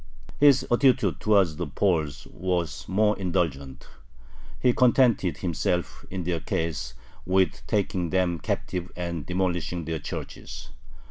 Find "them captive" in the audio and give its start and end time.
8.09-8.91